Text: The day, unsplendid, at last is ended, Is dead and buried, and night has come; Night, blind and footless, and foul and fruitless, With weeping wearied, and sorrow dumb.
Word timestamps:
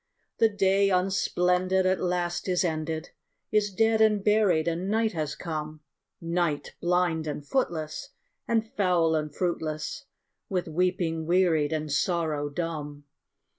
The 0.39 0.49
day, 0.49 0.89
unsplendid, 0.89 1.85
at 1.85 2.01
last 2.01 2.47
is 2.47 2.63
ended, 2.65 3.11
Is 3.51 3.69
dead 3.71 4.01
and 4.01 4.23
buried, 4.23 4.67
and 4.67 4.89
night 4.89 5.13
has 5.13 5.35
come; 5.35 5.81
Night, 6.19 6.73
blind 6.81 7.27
and 7.27 7.45
footless, 7.45 8.09
and 8.47 8.67
foul 8.67 9.13
and 9.15 9.31
fruitless, 9.31 10.05
With 10.49 10.67
weeping 10.67 11.27
wearied, 11.27 11.71
and 11.71 11.91
sorrow 11.91 12.49
dumb. 12.49 13.03